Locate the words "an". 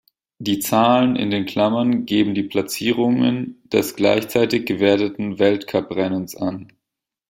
6.35-6.69